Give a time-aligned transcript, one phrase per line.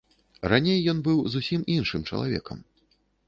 [0.51, 2.57] Раней ён быў зусім іншым чалавекам.